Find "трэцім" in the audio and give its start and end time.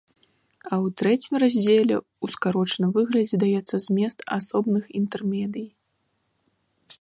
1.01-1.33